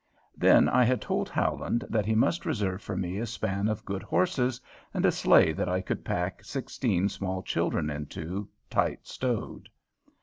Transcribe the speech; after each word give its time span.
Then 0.35 0.67
I 0.67 0.83
had 0.83 0.99
told 0.99 1.29
Howland 1.29 1.83
that 1.87 2.07
he 2.07 2.15
must 2.15 2.43
reserve 2.43 2.81
for 2.81 2.97
me 2.97 3.19
a 3.19 3.27
span 3.27 3.67
of 3.67 3.85
good 3.85 4.01
horses, 4.01 4.59
and 4.95 5.05
a 5.05 5.11
sleigh 5.11 5.53
that 5.53 5.69
I 5.69 5.79
could 5.79 6.03
pack 6.03 6.43
sixteen 6.43 7.07
small 7.07 7.43
children 7.43 7.91
into, 7.91 8.49
tight 8.71 9.05
stowed. 9.05 9.69